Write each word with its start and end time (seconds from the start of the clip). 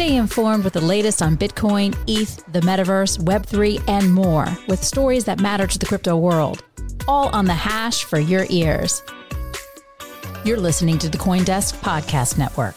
Stay 0.00 0.16
informed 0.16 0.64
with 0.64 0.72
the 0.72 0.80
latest 0.80 1.20
on 1.20 1.36
Bitcoin, 1.36 1.94
ETH, 2.06 2.42
the 2.54 2.60
metaverse, 2.60 3.18
Web3, 3.18 3.86
and 3.86 4.10
more 4.10 4.46
with 4.66 4.82
stories 4.82 5.26
that 5.26 5.40
matter 5.40 5.66
to 5.66 5.78
the 5.78 5.84
crypto 5.84 6.16
world. 6.16 6.64
All 7.06 7.28
on 7.36 7.44
the 7.44 7.52
Hash 7.52 8.04
for 8.04 8.18
your 8.18 8.46
ears. 8.48 9.02
You're 10.42 10.56
listening 10.56 10.96
to 11.00 11.10
the 11.10 11.18
Coindesk 11.18 11.74
Podcast 11.82 12.38
Network. 12.38 12.76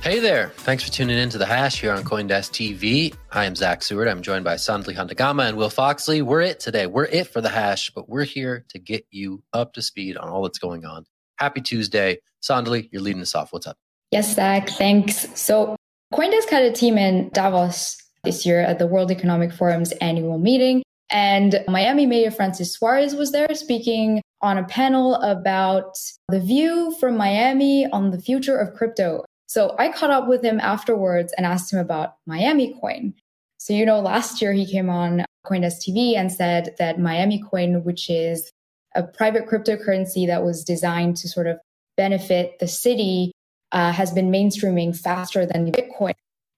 Hey 0.00 0.20
there. 0.20 0.54
Thanks 0.56 0.84
for 0.84 0.90
tuning 0.90 1.18
in 1.18 1.28
to 1.28 1.36
the 1.36 1.44
Hash 1.44 1.82
here 1.82 1.92
on 1.92 2.02
Coindesk 2.02 2.52
TV. 2.52 3.14
I 3.30 3.44
am 3.44 3.54
Zach 3.54 3.82
Seward. 3.82 4.08
I'm 4.08 4.22
joined 4.22 4.44
by 4.44 4.54
Sandali 4.54 4.96
Handagama 4.96 5.46
and 5.46 5.58
Will 5.58 5.68
Foxley. 5.68 6.22
We're 6.22 6.40
it 6.40 6.60
today. 6.60 6.86
We're 6.86 7.04
it 7.04 7.26
for 7.26 7.42
the 7.42 7.50
Hash, 7.50 7.90
but 7.90 8.08
we're 8.08 8.24
here 8.24 8.64
to 8.70 8.78
get 8.78 9.04
you 9.10 9.42
up 9.52 9.74
to 9.74 9.82
speed 9.82 10.16
on 10.16 10.30
all 10.30 10.44
that's 10.44 10.58
going 10.58 10.86
on. 10.86 11.04
Happy 11.36 11.60
Tuesday. 11.60 12.20
Sandali, 12.42 12.88
you're 12.90 13.02
leading 13.02 13.20
us 13.20 13.34
off. 13.34 13.52
What's 13.52 13.66
up? 13.66 13.76
Yes, 14.14 14.36
Zach, 14.36 14.68
thanks. 14.68 15.26
So 15.34 15.74
Coindesk 16.12 16.48
had 16.48 16.62
a 16.62 16.70
team 16.70 16.96
in 16.96 17.30
Davos 17.30 17.96
this 18.22 18.46
year 18.46 18.60
at 18.60 18.78
the 18.78 18.86
World 18.86 19.10
Economic 19.10 19.52
Forum's 19.52 19.90
annual 20.00 20.38
meeting. 20.38 20.84
And 21.10 21.64
Miami 21.66 22.06
Mayor 22.06 22.30
Francis 22.30 22.72
Suarez 22.72 23.16
was 23.16 23.32
there 23.32 23.52
speaking 23.54 24.22
on 24.40 24.56
a 24.56 24.62
panel 24.62 25.16
about 25.16 25.96
the 26.28 26.38
view 26.38 26.94
from 27.00 27.16
Miami 27.16 27.88
on 27.90 28.12
the 28.12 28.20
future 28.20 28.56
of 28.56 28.76
crypto. 28.76 29.24
So 29.48 29.74
I 29.80 29.90
caught 29.90 30.10
up 30.10 30.28
with 30.28 30.44
him 30.44 30.60
afterwards 30.60 31.34
and 31.36 31.44
asked 31.44 31.72
him 31.72 31.80
about 31.80 32.14
Miami 32.24 32.72
Coin. 32.80 33.14
So, 33.58 33.72
you 33.72 33.84
know, 33.84 33.98
last 33.98 34.40
year 34.40 34.52
he 34.52 34.64
came 34.64 34.88
on 34.88 35.24
Coindesk 35.44 35.88
TV 35.88 36.16
and 36.16 36.30
said 36.30 36.76
that 36.78 37.00
Miami 37.00 37.42
Coin, 37.42 37.82
which 37.82 38.08
is 38.08 38.48
a 38.94 39.02
private 39.02 39.48
cryptocurrency 39.48 40.24
that 40.28 40.44
was 40.44 40.62
designed 40.62 41.16
to 41.16 41.28
sort 41.28 41.48
of 41.48 41.58
benefit 41.96 42.60
the 42.60 42.68
city, 42.68 43.32
uh, 43.74 43.92
has 43.92 44.12
been 44.12 44.30
mainstreaming 44.30 44.96
faster 44.96 45.44
than 45.44 45.70
Bitcoin. 45.70 46.14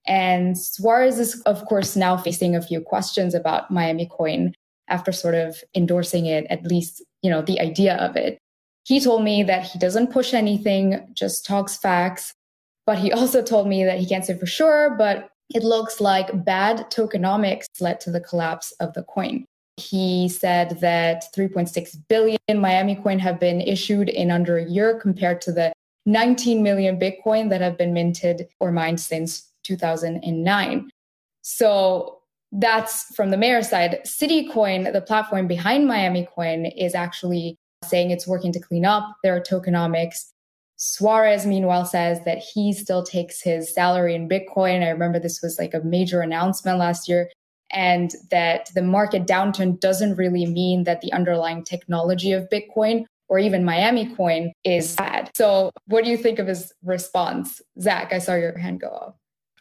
And 0.06 0.56
Suarez 0.56 1.18
is, 1.18 1.40
of 1.42 1.64
course, 1.64 1.96
now 1.96 2.16
facing 2.16 2.54
a 2.54 2.62
few 2.62 2.80
questions 2.80 3.34
about 3.34 3.70
Miami 3.70 4.06
Coin 4.06 4.54
after 4.88 5.10
sort 5.10 5.34
of 5.34 5.56
endorsing 5.74 6.26
it, 6.26 6.46
at 6.48 6.64
least, 6.64 7.02
you 7.22 7.30
know, 7.30 7.42
the 7.42 7.58
idea 7.58 7.96
of 7.96 8.16
it. 8.16 8.38
He 8.84 9.00
told 9.00 9.24
me 9.24 9.42
that 9.42 9.64
he 9.64 9.80
doesn't 9.80 10.12
push 10.12 10.32
anything, 10.32 11.08
just 11.12 11.44
talks 11.44 11.76
facts. 11.76 12.34
But 12.84 12.98
he 12.98 13.10
also 13.18 13.42
told 13.42 13.66
me 13.66 13.82
that 13.82 13.98
he 13.98 14.06
can't 14.06 14.24
say 14.24 14.38
for 14.38 14.46
sure, 14.46 14.94
but 14.96 15.28
it 15.54 15.64
looks 15.64 16.00
like 16.00 16.44
bad 16.44 16.90
tokenomics 16.90 17.66
led 17.80 18.00
to 18.00 18.10
the 18.10 18.20
collapse 18.20 18.72
of 18.78 18.92
the 18.94 19.02
coin. 19.02 19.44
He 19.78 20.28
said 20.28 20.80
that 20.80 21.24
3.6 21.36 21.96
billion 22.08 22.38
Miami 22.54 22.94
coin 22.96 23.18
have 23.18 23.40
been 23.40 23.60
issued 23.60 24.08
in 24.08 24.30
under 24.30 24.56
a 24.56 24.64
year 24.64 24.98
compared 24.98 25.40
to 25.42 25.52
the 25.52 25.72
19 26.06 26.62
million 26.62 26.98
Bitcoin 26.98 27.50
that 27.50 27.60
have 27.60 27.76
been 27.76 27.92
minted 27.92 28.48
or 28.60 28.72
mined 28.72 29.00
since 29.00 29.52
2009. 29.64 30.88
So 31.42 32.20
that's 32.52 33.14
from 33.14 33.30
the 33.30 33.36
mayor's 33.36 33.68
side. 33.68 34.00
CityCoin, 34.06 34.92
the 34.92 35.00
platform 35.00 35.46
behind 35.46 35.86
Miami 35.86 36.28
Coin, 36.34 36.66
is 36.66 36.94
actually 36.94 37.56
saying 37.84 38.10
it's 38.10 38.26
working 38.26 38.52
to 38.52 38.60
clean 38.60 38.84
up 38.84 39.16
their 39.22 39.40
tokenomics. 39.40 40.30
Suarez, 40.76 41.46
meanwhile, 41.46 41.84
says 41.84 42.20
that 42.24 42.38
he 42.38 42.72
still 42.72 43.02
takes 43.02 43.42
his 43.42 43.72
salary 43.74 44.14
in 44.14 44.28
Bitcoin. 44.28 44.84
I 44.84 44.90
remember 44.90 45.18
this 45.18 45.42
was 45.42 45.58
like 45.58 45.74
a 45.74 45.80
major 45.80 46.20
announcement 46.20 46.78
last 46.78 47.08
year, 47.08 47.30
and 47.70 48.12
that 48.30 48.70
the 48.74 48.82
market 48.82 49.26
downturn 49.26 49.80
doesn't 49.80 50.16
really 50.16 50.46
mean 50.46 50.84
that 50.84 51.00
the 51.00 51.12
underlying 51.12 51.64
technology 51.64 52.32
of 52.32 52.48
Bitcoin 52.50 53.06
or 53.28 53.38
even 53.38 53.64
Miami 53.64 54.14
coin 54.14 54.52
is 54.64 54.94
bad. 54.96 55.30
So, 55.34 55.70
what 55.86 56.04
do 56.04 56.10
you 56.10 56.16
think 56.16 56.38
of 56.38 56.46
his 56.46 56.72
response? 56.82 57.60
Zach, 57.80 58.12
I 58.12 58.18
saw 58.18 58.34
your 58.34 58.56
hand 58.56 58.80
go 58.80 58.88
up. 58.88 59.18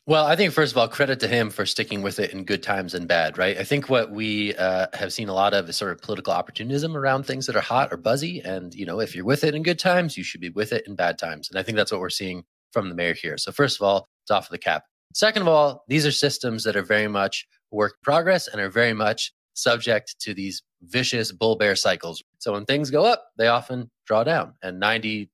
Well, 0.08 0.28
I 0.28 0.36
think 0.36 0.54
first 0.54 0.72
of 0.72 0.78
all, 0.78 0.88
credit 0.88 1.20
to 1.22 1.28
him 1.28 1.50
for 1.50 1.66
sticking 1.66 2.04
with 2.04 2.20
it 2.20 2.32
in 2.32 2.44
good 2.44 2.62
times 2.62 2.94
and 2.94 3.08
bad, 3.08 3.40
right? 3.40 3.58
I 3.58 3.64
think 3.64 3.90
what 3.90 4.12
we 4.12 4.54
uh, 4.56 4.86
have 4.94 5.12
seen 5.12 5.30
a 5.30 5.34
lot 5.34 5.56
of 5.56 5.68
is 5.68 5.78
sort 5.78 5.94
of 5.94 6.02
political 6.02 6.32
opportunism 6.32 6.96
around 6.96 7.24
things 7.24 7.48
that 7.48 7.56
are 7.56 7.62
hot 7.62 7.92
or 7.92 7.98
buzzy. 7.98 8.40
And, 8.42 8.72
you 8.76 8.86
know, 8.86 9.00
if 9.00 9.16
you're 9.16 9.26
with 9.26 9.44
it 9.44 9.56
in 9.56 9.64
good 9.64 9.80
times, 9.80 10.16
you 10.16 10.24
should 10.24 10.42
be 10.42 10.50
with 10.50 10.74
it 10.74 10.86
in 10.86 10.94
bad 10.94 11.18
times. 11.18 11.50
And 11.50 11.58
I 11.58 11.64
think 11.64 11.76
that's 11.76 11.92
what 11.92 12.02
we're 12.02 12.12
seeing 12.12 12.44
from 12.72 12.90
the 12.90 12.94
mayor 12.94 13.16
here. 13.16 13.40
So, 13.40 13.52
first 13.52 13.78
of 13.78 13.82
all, 13.82 14.08
it's 14.24 14.30
off 14.30 14.46
of 14.46 14.52
the 14.52 14.60
cap. 14.60 14.84
Second 15.16 15.42
of 15.42 15.48
all, 15.48 15.84
these 15.88 16.06
are 16.06 16.12
systems 16.12 16.64
that 16.66 16.76
are 16.76 16.84
very 16.84 17.08
much 17.08 17.48
work 17.72 17.96
progress 18.04 18.48
and 18.48 18.62
are 18.62 18.70
very 18.70 18.94
much 18.94 19.34
subject 19.56 20.20
to 20.20 20.36
these 20.36 20.62
vicious 20.88 21.32
bull 21.32 21.56
bear 21.56 21.76
cycles. 21.76 22.24
So 22.40 22.54
when 22.54 22.66
things 22.66 22.90
go 22.90 23.06
up, 23.06 23.28
they 23.38 23.48
often 23.48 23.90
draw 24.06 24.24
down. 24.24 24.54
And 24.62 24.82
90% 24.82 25.28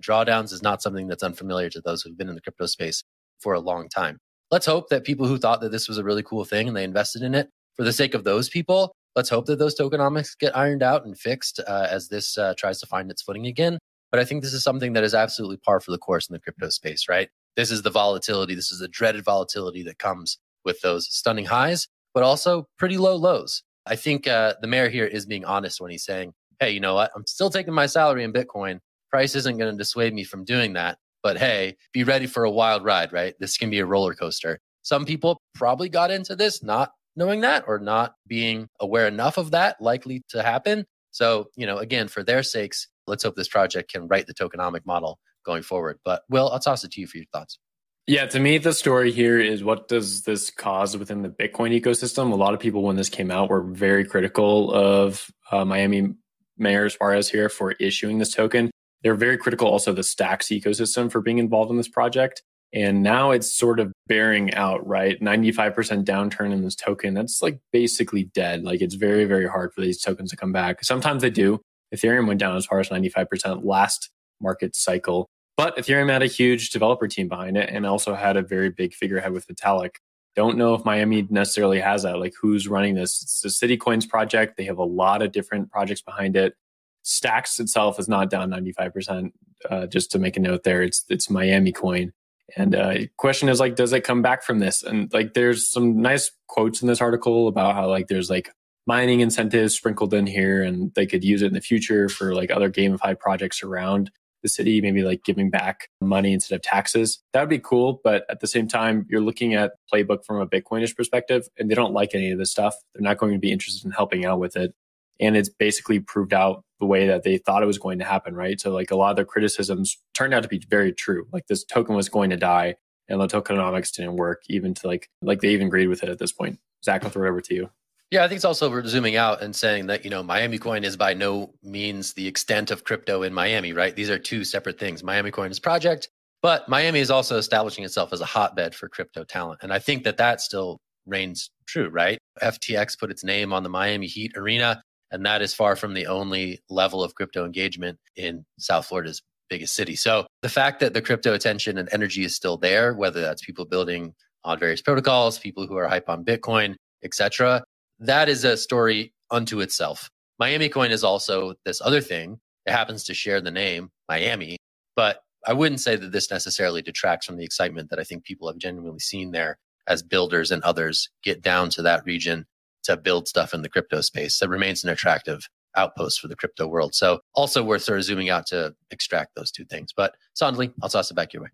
drawdowns 0.00 0.52
is 0.52 0.62
not 0.62 0.82
something 0.82 1.08
that's 1.08 1.22
unfamiliar 1.22 1.70
to 1.70 1.80
those 1.80 2.02
who've 2.02 2.16
been 2.16 2.28
in 2.28 2.34
the 2.34 2.40
crypto 2.40 2.66
space 2.66 3.02
for 3.38 3.54
a 3.54 3.60
long 3.60 3.88
time. 3.88 4.18
Let's 4.50 4.66
hope 4.66 4.88
that 4.88 5.04
people 5.04 5.26
who 5.26 5.38
thought 5.38 5.60
that 5.60 5.72
this 5.72 5.88
was 5.88 5.98
a 5.98 6.04
really 6.04 6.22
cool 6.22 6.44
thing 6.44 6.68
and 6.68 6.76
they 6.76 6.84
invested 6.84 7.22
in 7.22 7.34
it, 7.34 7.48
for 7.76 7.84
the 7.84 7.92
sake 7.92 8.14
of 8.14 8.24
those 8.24 8.48
people, 8.48 8.92
let's 9.14 9.28
hope 9.28 9.46
that 9.46 9.58
those 9.58 9.78
tokenomics 9.78 10.36
get 10.38 10.56
ironed 10.56 10.82
out 10.82 11.04
and 11.04 11.18
fixed 11.18 11.60
uh, 11.60 11.86
as 11.88 12.08
this 12.08 12.36
uh, 12.36 12.54
tries 12.58 12.80
to 12.80 12.86
find 12.86 13.10
its 13.10 13.22
footing 13.22 13.46
again. 13.46 13.78
But 14.10 14.20
I 14.20 14.24
think 14.24 14.42
this 14.42 14.52
is 14.52 14.64
something 14.64 14.92
that 14.94 15.04
is 15.04 15.14
absolutely 15.14 15.58
par 15.58 15.80
for 15.80 15.92
the 15.92 15.98
course 15.98 16.28
in 16.28 16.32
the 16.32 16.40
crypto 16.40 16.68
space, 16.68 17.08
right? 17.08 17.28
This 17.56 17.70
is 17.70 17.82
the 17.82 17.90
volatility. 17.90 18.54
This 18.54 18.72
is 18.72 18.80
the 18.80 18.88
dreaded 18.88 19.24
volatility 19.24 19.84
that 19.84 19.98
comes 19.98 20.38
with 20.64 20.80
those 20.80 21.06
stunning 21.10 21.46
highs 21.46 21.86
but 22.14 22.22
also 22.22 22.66
pretty 22.78 22.96
low 22.96 23.16
lows. 23.16 23.62
I 23.90 23.96
think 23.96 24.28
uh, 24.28 24.54
the 24.60 24.68
mayor 24.68 24.88
here 24.88 25.04
is 25.04 25.26
being 25.26 25.44
honest 25.44 25.80
when 25.80 25.90
he's 25.90 26.04
saying, 26.04 26.32
hey, 26.60 26.70
you 26.70 26.78
know 26.78 26.94
what? 26.94 27.10
I'm 27.16 27.26
still 27.26 27.50
taking 27.50 27.74
my 27.74 27.86
salary 27.86 28.22
in 28.22 28.32
Bitcoin. 28.32 28.78
Price 29.10 29.34
isn't 29.34 29.58
going 29.58 29.72
to 29.72 29.76
dissuade 29.76 30.14
me 30.14 30.22
from 30.22 30.44
doing 30.44 30.74
that. 30.74 30.98
But 31.24 31.38
hey, 31.38 31.76
be 31.92 32.04
ready 32.04 32.26
for 32.26 32.44
a 32.44 32.50
wild 32.50 32.84
ride, 32.84 33.12
right? 33.12 33.34
This 33.40 33.58
can 33.58 33.68
be 33.68 33.80
a 33.80 33.84
roller 33.84 34.14
coaster. 34.14 34.60
Some 34.82 35.04
people 35.04 35.42
probably 35.54 35.88
got 35.88 36.12
into 36.12 36.36
this 36.36 36.62
not 36.62 36.92
knowing 37.16 37.40
that 37.40 37.64
or 37.66 37.80
not 37.80 38.14
being 38.28 38.68
aware 38.78 39.08
enough 39.08 39.36
of 39.36 39.50
that 39.50 39.80
likely 39.80 40.22
to 40.28 40.42
happen. 40.42 40.86
So, 41.10 41.48
you 41.56 41.66
know, 41.66 41.78
again, 41.78 42.06
for 42.06 42.22
their 42.22 42.44
sakes, 42.44 42.86
let's 43.08 43.24
hope 43.24 43.34
this 43.34 43.48
project 43.48 43.92
can 43.92 44.06
write 44.06 44.28
the 44.28 44.34
tokenomic 44.34 44.86
model 44.86 45.18
going 45.44 45.62
forward. 45.62 45.98
But 46.04 46.22
Will, 46.30 46.48
I'll 46.48 46.60
toss 46.60 46.84
it 46.84 46.92
to 46.92 47.00
you 47.00 47.08
for 47.08 47.18
your 47.18 47.26
thoughts. 47.32 47.58
Yeah, 48.06 48.26
to 48.26 48.40
me, 48.40 48.58
the 48.58 48.72
story 48.72 49.12
here 49.12 49.38
is 49.38 49.62
what 49.62 49.86
does 49.86 50.22
this 50.22 50.50
cause 50.50 50.96
within 50.96 51.22
the 51.22 51.28
Bitcoin 51.28 51.78
ecosystem? 51.78 52.32
A 52.32 52.34
lot 52.34 52.54
of 52.54 52.60
people, 52.60 52.82
when 52.82 52.96
this 52.96 53.08
came 53.08 53.30
out, 53.30 53.50
were 53.50 53.62
very 53.62 54.04
critical 54.04 54.72
of 54.72 55.30
uh, 55.52 55.64
Miami 55.64 56.14
Mayor 56.58 56.88
Suarez 56.88 57.28
here 57.28 57.48
for 57.48 57.72
issuing 57.72 58.18
this 58.18 58.34
token. 58.34 58.70
They're 59.02 59.14
very 59.14 59.38
critical 59.38 59.68
also 59.68 59.90
of 59.90 59.96
the 59.96 60.02
Stacks 60.02 60.48
ecosystem 60.48 61.10
for 61.10 61.20
being 61.20 61.38
involved 61.38 61.70
in 61.70 61.76
this 61.76 61.88
project. 61.88 62.42
And 62.72 63.02
now 63.02 63.32
it's 63.32 63.52
sort 63.52 63.80
of 63.80 63.92
bearing 64.06 64.54
out, 64.54 64.86
right? 64.86 65.20
95% 65.20 66.04
downturn 66.04 66.52
in 66.52 66.62
this 66.62 66.76
token. 66.76 67.14
That's 67.14 67.42
like 67.42 67.58
basically 67.72 68.24
dead. 68.24 68.62
Like 68.62 68.80
it's 68.80 68.94
very, 68.94 69.24
very 69.24 69.48
hard 69.48 69.72
for 69.72 69.80
these 69.80 70.00
tokens 70.00 70.30
to 70.30 70.36
come 70.36 70.52
back. 70.52 70.84
Sometimes 70.84 71.22
they 71.22 71.30
do. 71.30 71.60
Ethereum 71.94 72.28
went 72.28 72.38
down 72.38 72.56
as 72.56 72.66
far 72.66 72.78
as 72.78 72.88
95% 72.88 73.64
last 73.64 74.10
market 74.40 74.76
cycle. 74.76 75.28
But 75.60 75.76
Ethereum 75.76 76.10
had 76.10 76.22
a 76.22 76.26
huge 76.26 76.70
developer 76.70 77.06
team 77.06 77.28
behind 77.28 77.58
it 77.58 77.68
and 77.68 77.84
also 77.84 78.14
had 78.14 78.38
a 78.38 78.42
very 78.42 78.70
big 78.70 78.94
figurehead 78.94 79.32
with 79.32 79.46
Vitalik. 79.46 79.96
Don't 80.34 80.56
know 80.56 80.72
if 80.72 80.86
Miami 80.86 81.26
necessarily 81.28 81.80
has 81.80 82.04
that. 82.04 82.18
Like 82.18 82.32
who's 82.40 82.66
running 82.66 82.94
this? 82.94 83.20
It's 83.20 83.42
the 83.42 83.50
City 83.50 83.76
Coins 83.76 84.06
project. 84.06 84.56
They 84.56 84.64
have 84.64 84.78
a 84.78 84.84
lot 84.84 85.20
of 85.20 85.32
different 85.32 85.70
projects 85.70 86.00
behind 86.00 86.34
it. 86.34 86.54
Stacks 87.02 87.60
itself 87.60 88.00
is 88.00 88.08
not 88.08 88.30
down 88.30 88.48
95%. 88.48 89.32
Uh, 89.68 89.86
just 89.86 90.10
to 90.12 90.18
make 90.18 90.38
a 90.38 90.40
note 90.40 90.62
there, 90.62 90.80
it's 90.80 91.04
it's 91.10 91.28
Miami 91.28 91.72
coin. 91.72 92.14
And 92.56 92.74
uh, 92.74 92.94
question 93.18 93.50
is 93.50 93.60
like, 93.60 93.76
does 93.76 93.92
it 93.92 94.02
come 94.02 94.22
back 94.22 94.42
from 94.42 94.60
this? 94.60 94.82
And 94.82 95.12
like, 95.12 95.34
there's 95.34 95.68
some 95.68 96.00
nice 96.00 96.30
quotes 96.46 96.80
in 96.80 96.88
this 96.88 97.02
article 97.02 97.48
about 97.48 97.74
how 97.74 97.86
like 97.86 98.06
there's 98.06 98.30
like 98.30 98.50
mining 98.86 99.20
incentives 99.20 99.74
sprinkled 99.74 100.14
in 100.14 100.26
here, 100.26 100.62
and 100.62 100.90
they 100.94 101.04
could 101.04 101.22
use 101.22 101.42
it 101.42 101.48
in 101.48 101.52
the 101.52 101.60
future 101.60 102.08
for 102.08 102.34
like 102.34 102.50
other 102.50 102.70
gamified 102.70 103.18
projects 103.18 103.62
around 103.62 104.10
the 104.42 104.48
city, 104.48 104.80
maybe 104.80 105.02
like 105.02 105.24
giving 105.24 105.50
back 105.50 105.88
money 106.00 106.32
instead 106.32 106.56
of 106.56 106.62
taxes. 106.62 107.22
That 107.32 107.40
would 107.40 107.48
be 107.48 107.58
cool. 107.58 108.00
But 108.02 108.24
at 108.30 108.40
the 108.40 108.46
same 108.46 108.68
time, 108.68 109.06
you're 109.08 109.20
looking 109.20 109.54
at 109.54 109.72
playbook 109.92 110.24
from 110.24 110.40
a 110.40 110.46
Bitcoinish 110.46 110.96
perspective, 110.96 111.48
and 111.58 111.70
they 111.70 111.74
don't 111.74 111.92
like 111.92 112.14
any 112.14 112.30
of 112.30 112.38
this 112.38 112.50
stuff. 112.50 112.74
They're 112.94 113.02
not 113.02 113.18
going 113.18 113.32
to 113.32 113.38
be 113.38 113.52
interested 113.52 113.84
in 113.84 113.92
helping 113.92 114.24
out 114.24 114.38
with 114.38 114.56
it. 114.56 114.74
And 115.18 115.36
it's 115.36 115.50
basically 115.50 116.00
proved 116.00 116.32
out 116.32 116.62
the 116.78 116.86
way 116.86 117.06
that 117.06 117.24
they 117.24 117.36
thought 117.36 117.62
it 117.62 117.66
was 117.66 117.78
going 117.78 117.98
to 117.98 118.04
happen, 118.06 118.34
right? 118.34 118.58
So 118.58 118.70
like 118.70 118.90
a 118.90 118.96
lot 118.96 119.10
of 119.10 119.16
their 119.16 119.26
criticisms 119.26 119.98
turned 120.14 120.32
out 120.32 120.42
to 120.42 120.48
be 120.48 120.62
very 120.70 120.92
true. 120.92 121.26
Like 121.30 121.46
this 121.46 121.62
token 121.62 121.94
was 121.94 122.08
going 122.08 122.30
to 122.30 122.38
die 122.38 122.76
and 123.10 123.20
the 123.20 123.26
tokenomics 123.26 123.92
didn't 123.92 124.16
work 124.16 124.42
even 124.48 124.72
to 124.74 124.86
like 124.86 125.10
like 125.20 125.40
they 125.40 125.50
even 125.50 125.66
agreed 125.66 125.88
with 125.88 126.02
it 126.02 126.08
at 126.08 126.18
this 126.18 126.32
point. 126.32 126.58
Zach, 126.82 127.04
I'll 127.04 127.10
throw 127.10 127.26
it 127.26 127.28
over 127.28 127.40
to 127.42 127.54
you. 127.54 127.70
Yeah, 128.10 128.24
I 128.24 128.28
think 128.28 128.36
it's 128.36 128.44
also 128.44 128.82
zooming 128.82 129.14
out 129.14 129.40
and 129.40 129.54
saying 129.54 129.86
that, 129.86 130.04
you 130.04 130.10
know, 130.10 130.20
Miami 130.20 130.58
Coin 130.58 130.82
is 130.82 130.96
by 130.96 131.14
no 131.14 131.54
means 131.62 132.12
the 132.12 132.26
extent 132.26 132.72
of 132.72 132.82
crypto 132.82 133.22
in 133.22 133.32
Miami, 133.32 133.72
right? 133.72 133.94
These 133.94 134.10
are 134.10 134.18
two 134.18 134.42
separate 134.42 134.80
things. 134.80 135.04
Miami 135.04 135.30
Coin 135.30 135.52
is 135.52 135.60
project, 135.60 136.08
but 136.42 136.68
Miami 136.68 136.98
is 136.98 137.10
also 137.12 137.36
establishing 137.36 137.84
itself 137.84 138.12
as 138.12 138.20
a 138.20 138.24
hotbed 138.26 138.74
for 138.74 138.88
crypto 138.88 139.22
talent. 139.22 139.60
And 139.62 139.72
I 139.72 139.78
think 139.78 140.02
that 140.04 140.16
that 140.16 140.40
still 140.40 140.78
reigns 141.06 141.50
true, 141.66 141.88
right? 141.88 142.18
FTX 142.42 142.98
put 142.98 143.12
its 143.12 143.22
name 143.22 143.52
on 143.52 143.62
the 143.62 143.68
Miami 143.68 144.08
Heat 144.08 144.32
arena, 144.36 144.82
and 145.12 145.24
that 145.24 145.40
is 145.40 145.54
far 145.54 145.76
from 145.76 145.94
the 145.94 146.08
only 146.08 146.58
level 146.68 147.04
of 147.04 147.14
crypto 147.14 147.44
engagement 147.44 147.96
in 148.16 148.44
South 148.58 148.86
Florida's 148.86 149.22
biggest 149.48 149.74
city. 149.74 149.94
So 149.94 150.26
the 150.42 150.48
fact 150.48 150.80
that 150.80 150.94
the 150.94 151.02
crypto 151.02 151.32
attention 151.32 151.78
and 151.78 151.88
energy 151.92 152.24
is 152.24 152.34
still 152.34 152.56
there, 152.56 152.92
whether 152.92 153.20
that's 153.20 153.44
people 153.44 153.66
building 153.66 154.14
on 154.42 154.58
various 154.58 154.82
protocols, 154.82 155.38
people 155.38 155.68
who 155.68 155.76
are 155.76 155.86
hype 155.86 156.08
on 156.08 156.24
Bitcoin, 156.24 156.74
etc., 157.04 157.62
that 158.00 158.28
is 158.28 158.44
a 158.44 158.56
story 158.56 159.12
unto 159.30 159.60
itself. 159.60 160.10
Miami 160.38 160.68
Coin 160.68 160.90
is 160.90 161.04
also 161.04 161.54
this 161.64 161.80
other 161.80 162.00
thing. 162.00 162.40
It 162.66 162.72
happens 162.72 163.04
to 163.04 163.14
share 163.14 163.40
the 163.40 163.50
name 163.50 163.90
Miami, 164.08 164.56
but 164.96 165.20
I 165.46 165.52
wouldn't 165.52 165.80
say 165.80 165.96
that 165.96 166.12
this 166.12 166.30
necessarily 166.30 166.82
detracts 166.82 167.26
from 167.26 167.36
the 167.36 167.44
excitement 167.44 167.90
that 167.90 167.98
I 167.98 168.04
think 168.04 168.24
people 168.24 168.48
have 168.48 168.58
genuinely 168.58 169.00
seen 169.00 169.30
there 169.30 169.58
as 169.86 170.02
builders 170.02 170.50
and 170.50 170.62
others 170.62 171.08
get 171.22 171.42
down 171.42 171.70
to 171.70 171.82
that 171.82 172.04
region 172.04 172.46
to 172.84 172.96
build 172.96 173.28
stuff 173.28 173.54
in 173.54 173.62
the 173.62 173.68
crypto 173.68 174.00
space. 174.00 174.38
That 174.38 174.48
remains 174.48 174.84
an 174.84 174.90
attractive 174.90 175.48
outpost 175.76 176.20
for 176.20 176.28
the 176.28 176.36
crypto 176.36 176.66
world. 176.66 176.94
So 176.94 177.20
also 177.34 177.62
worth 177.62 177.82
sort 177.82 177.98
of 177.98 178.04
zooming 178.04 178.30
out 178.30 178.46
to 178.46 178.74
extract 178.90 179.34
those 179.34 179.50
two 179.50 179.64
things. 179.64 179.92
But 179.94 180.14
Sandali, 180.40 180.72
I'll 180.82 180.88
toss 180.88 181.10
it 181.10 181.14
back 181.14 181.32
your 181.32 181.42
way. 181.42 181.50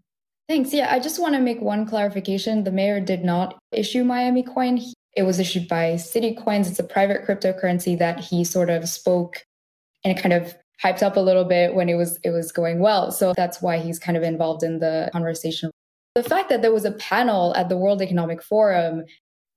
Thanks. 0.49 0.73
Yeah, 0.73 0.93
I 0.93 1.01
just 1.01 1.21
want 1.21 1.35
to 1.35 1.41
make 1.41 1.61
one 1.61 1.87
clarification. 1.87 2.65
The 2.65 2.71
mayor 2.71 3.01
did 3.01 3.25
not 3.25 3.59
issue 3.73 4.05
Miami 4.05 4.43
Coin. 4.43 4.81
It 5.17 5.23
was 5.23 5.39
issued 5.39 5.67
by 5.67 5.97
City 5.97 6.35
Coins. 6.35 6.69
It's 6.69 6.79
a 6.79 6.85
private 6.85 7.27
cryptocurrency 7.27 7.99
that 7.99 8.21
he 8.21 8.45
sort 8.45 8.71
of 8.71 8.89
spoke 8.89 9.45
and 10.05 10.19
kind 10.19 10.33
of 10.33 10.55
hyped 10.83 11.03
up 11.03 11.17
a 11.17 11.21
little 11.21 11.45
bit 11.45 11.75
when 11.75 11.89
it 11.89 11.95
was 11.95 12.19
it 12.23 12.31
was 12.31 12.53
going 12.53 12.81
well. 12.81 13.11
So 13.11 13.33
that's 13.35 13.63
why 13.63 13.79
he's 13.79 13.99
kind 13.99 14.17
of 14.17 14.23
involved 14.23 14.63
in 14.63 14.79
the 14.79 15.09
conversation. 15.13 15.71
The 16.15 16.23
fact 16.23 16.49
that 16.49 16.63
there 16.63 16.73
was 16.73 16.85
a 16.85 16.93
panel 16.93 17.55
at 17.57 17.69
the 17.69 17.77
World 17.77 18.01
Economic 18.01 18.43
Forum 18.43 19.05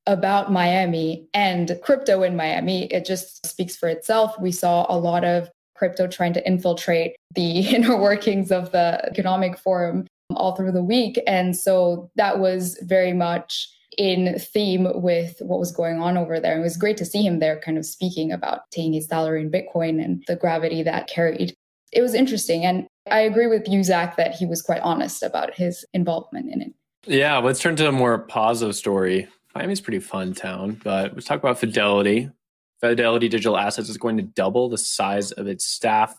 about 0.08 0.52
Miami 0.52 1.28
and 1.34 1.80
crypto 1.84 2.24
in 2.24 2.36
Miami, 2.36 2.86
it 2.86 3.06
just 3.06 3.46
speaks 3.46 3.76
for 3.76 3.88
itself. 3.88 4.34
We 4.40 4.52
saw 4.52 4.86
a 4.90 4.98
lot 4.98 5.24
of 5.24 5.50
crypto 5.76 6.08
trying 6.08 6.34
to 6.34 6.46
infiltrate 6.46 7.16
the 7.36 7.60
inner 7.76 7.98
workings 7.98 8.52
of 8.52 8.72
the 8.72 9.04
economic 9.06 9.58
forum 9.58 10.08
all 10.36 10.56
through 10.56 10.72
the 10.72 10.84
week. 10.84 11.20
And 11.26 11.56
so 11.56 12.10
that 12.16 12.40
was 12.40 12.78
very 12.82 13.14
much 13.14 13.70
in 13.98 14.38
theme 14.40 14.88
with 15.02 15.38
what 15.40 15.60
was 15.60 15.72
going 15.72 16.00
on 16.00 16.18
over 16.18 16.40
there. 16.40 16.58
It 16.58 16.62
was 16.62 16.78
great 16.78 16.98
to 16.98 17.06
see 17.06 17.26
him 17.26 17.40
there 17.40 17.60
kind 17.60 17.78
of 17.78 17.86
speaking 17.86 18.32
about 18.32 18.62
taking 18.72 18.94
his 18.94 19.08
salary 19.08 19.42
in 19.42 19.52
Bitcoin 19.52 20.04
and 20.04 20.24
the 20.28 20.36
gravity 20.36 20.84
that 20.84 21.08
carried. 21.08 21.56
It 21.92 22.02
was 22.02 22.14
interesting. 22.14 22.66
And 22.66 22.88
I 23.10 23.22
agree 23.22 23.48
with 23.48 23.68
you, 23.68 23.84
Zach, 23.84 24.16
that 24.18 24.36
he 24.36 24.46
was 24.46 24.62
quite 24.62 24.82
honest 24.82 25.24
about 25.24 25.56
his 25.56 25.86
involvement 25.94 26.52
in 26.52 26.62
it. 26.62 26.74
Yeah, 27.08 27.38
let's 27.38 27.60
turn 27.60 27.76
to 27.78 27.88
a 27.88 27.92
more 27.92 28.20
positive 28.20 28.76
story. 28.76 29.28
Miami's 29.56 29.82
pretty 29.82 30.00
fun 30.00 30.34
town, 30.34 30.80
but 30.84 31.14
let's 31.14 31.26
talk 31.26 31.40
about 31.40 31.60
Fidelity. 31.60 32.30
Fidelity 32.82 33.28
Digital 33.28 33.58
Assets 33.58 33.90
is 33.90 33.98
going 33.98 34.18
to 34.18 34.24
double 34.24 34.70
the 34.70 34.78
size 34.78 35.32
of 35.32 35.48
its 35.48 35.66
staff, 35.66 36.16